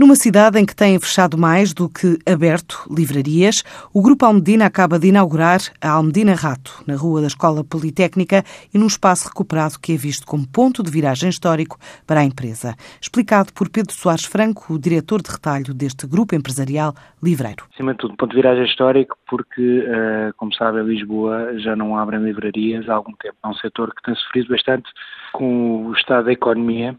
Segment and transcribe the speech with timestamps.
[0.00, 4.98] Numa cidade em que têm fechado mais do que aberto livrarias, o Grupo Almedina acaba
[4.98, 8.42] de inaugurar a Almedina Rato, na Rua da Escola Politécnica
[8.72, 11.76] e num espaço recuperado que é visto como ponto de viragem histórico
[12.06, 12.74] para a empresa.
[12.98, 17.66] Explicado por Pedro Soares Franco, o diretor de retalho deste grupo empresarial livreiro.
[17.70, 22.22] Acima de tudo, ponto de viragem histórico porque, eh, como sabe, Lisboa já não abrem
[22.22, 23.36] livrarias há algum tempo.
[23.44, 24.88] É um setor que tem sofrido bastante
[25.34, 26.98] com o estado da economia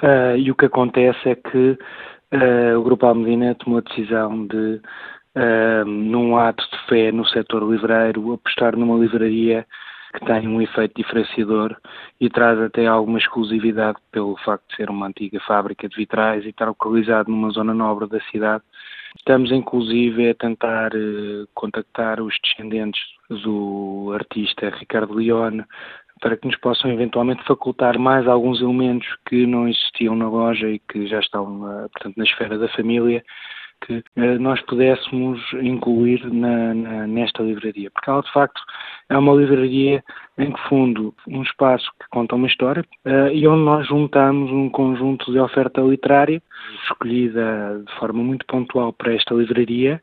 [0.00, 1.78] Uh, e o que acontece é que
[2.32, 4.80] uh, o Grupo Almedina tomou a decisão de,
[5.36, 9.66] uh, num ato de fé no setor livreiro, apostar numa livraria
[10.14, 11.74] que tem um efeito diferenciador
[12.20, 16.50] e traz até alguma exclusividade pelo facto de ser uma antiga fábrica de vitrais e
[16.50, 18.62] estar localizado numa zona nobre da cidade.
[19.16, 20.90] Estamos inclusive a tentar
[21.54, 23.00] contactar os descendentes
[23.42, 25.64] do artista Ricardo Leone
[26.22, 30.78] para que nos possam eventualmente facultar mais alguns elementos que não existiam na loja e
[30.78, 33.24] que já estão, eh, portanto, na esfera da família,
[33.84, 37.90] que eh, nós pudéssemos incluir na, na, nesta livraria.
[37.90, 38.62] Porque ela, de facto,
[39.10, 40.02] é uma livraria
[40.38, 44.70] em que fundo um espaço que conta uma história uh, e onde nós juntamos um
[44.70, 46.40] conjunto de oferta literária
[46.84, 50.00] escolhida de forma muito pontual para esta livraria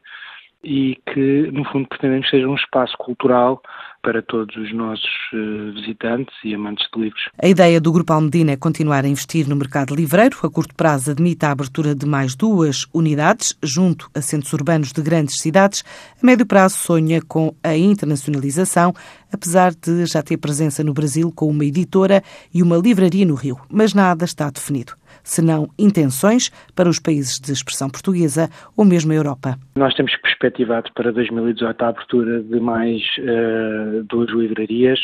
[0.63, 3.61] e que, no fundo, pretendemos que seja um espaço cultural
[4.01, 7.21] para todos os nossos uh, visitantes e amantes de livros.
[7.41, 10.37] A ideia do Grupo Almedina é continuar a investir no mercado livreiro.
[10.43, 15.01] A curto prazo admite a abertura de mais duas unidades, junto a centros urbanos de
[15.01, 15.83] grandes cidades.
[16.21, 18.93] A médio prazo sonha com a internacionalização,
[19.31, 23.59] apesar de já ter presença no Brasil com uma editora e uma livraria no Rio.
[23.69, 29.15] Mas nada está definido senão intenções para os países de expressão portuguesa ou mesmo a
[29.15, 29.57] Europa.
[29.75, 34.99] Nós temos perspectivado para 2018 a abertura de mais uh, duas livrarias,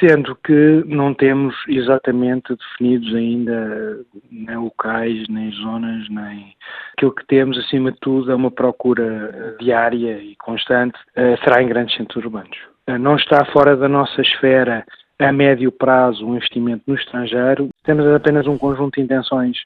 [0.00, 6.56] sendo que não temos exatamente definidos ainda nem locais, nem zonas, nem
[6.96, 11.68] aquilo que temos acima de tudo é uma procura diária e constante, uh, será em
[11.68, 12.58] grandes centros urbanos.
[12.88, 14.84] Uh, não está fora da nossa esfera
[15.18, 17.70] a médio prazo um investimento no estrangeiro.
[17.86, 19.56] Temos apenas um conjunto de intenções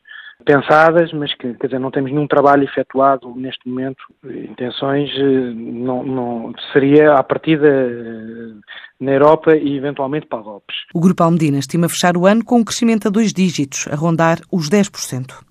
[0.45, 4.03] pensadas, mas que quer dizer, não temos nenhum trabalho efetuado neste momento.
[4.25, 8.53] Intenções eh, não, não seria a partida eh,
[9.01, 10.77] na Europa e eventualmente para a Lopes.
[10.95, 14.39] O Grupo Almedina estima fechar o ano com um crescimento a dois dígitos, a rondar
[14.53, 15.45] os 10%.